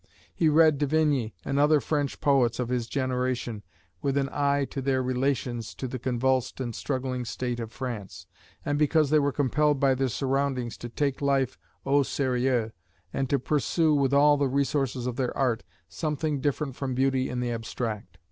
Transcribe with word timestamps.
He 0.33 0.49
read 0.49 0.79
De 0.79 0.87
Vigny 0.87 1.35
and 1.45 1.59
other 1.59 1.79
French 1.79 2.19
poets 2.19 2.57
of 2.59 2.69
his 2.69 2.87
generation, 2.87 3.61
with 4.01 4.17
an 4.17 4.29
eye 4.31 4.65
to 4.71 4.81
their 4.81 4.99
relations 5.03 5.75
to 5.75 5.87
the 5.87 5.99
convulsed 5.99 6.59
and 6.59 6.73
struggling 6.73 7.23
state 7.23 7.59
of 7.59 7.71
France, 7.71 8.25
and 8.65 8.79
because 8.79 9.11
they 9.11 9.19
were 9.19 9.31
compelled 9.31 9.79
by 9.79 9.93
their 9.93 10.07
surroundings 10.07 10.75
to 10.77 10.89
take 10.89 11.21
life 11.21 11.55
au 11.85 11.99
sérieux, 12.01 12.71
and 13.13 13.29
to 13.29 13.37
pursue, 13.37 13.93
with 13.93 14.11
all 14.11 14.37
the 14.37 14.47
resources 14.49 15.05
of 15.05 15.17
their 15.17 15.37
art, 15.37 15.63
something 15.87 16.41
different 16.41 16.75
from 16.75 16.95
beauty 16.95 17.29
in 17.29 17.39
the 17.39 17.51
abstract. 17.51 18.17